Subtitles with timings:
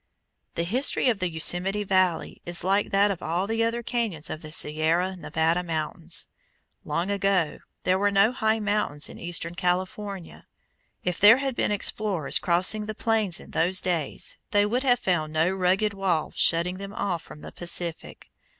[0.55, 4.41] The history of the Yosemite Valley is like that of all the other cañons of
[4.41, 6.25] the Sierra Nevada mountains.
[6.83, 10.47] Long ago there were no high mountains in eastern California.
[11.03, 15.33] If there had been explorers crossing the plains in those days, they would have found
[15.33, 18.31] no rugged wall shutting them off from the Pacific.